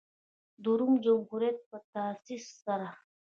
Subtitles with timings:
[0.63, 2.87] د روم جمهوریت په تاسیس سره.